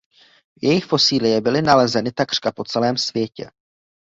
[0.61, 3.49] Jejich fosílie byly nalezeny takřka po celém světě.